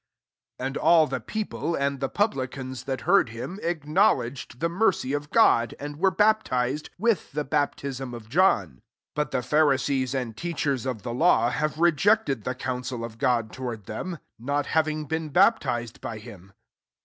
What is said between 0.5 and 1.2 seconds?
^ And all the